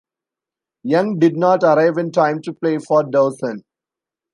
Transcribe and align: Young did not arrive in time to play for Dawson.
Young 0.81 1.19
did 1.19 1.37
not 1.37 1.61
arrive 1.63 1.99
in 1.99 2.09
time 2.09 2.41
to 2.41 2.53
play 2.53 2.79
for 2.79 3.03
Dawson. 3.03 3.63